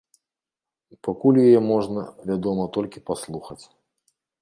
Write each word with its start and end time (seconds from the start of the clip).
Пакуль 1.09 1.41
яе 1.47 1.61
можна, 1.71 2.01
вядома, 2.33 2.63
толькі 2.79 3.07
паслухаць. 3.11 3.63